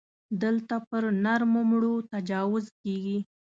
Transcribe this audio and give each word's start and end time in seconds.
دلته 0.41 0.75
پر 0.89 1.03
نرو 1.23 1.47
مړو 1.69 1.95
تجاوز 2.11 2.65
کېږي. 2.81 3.17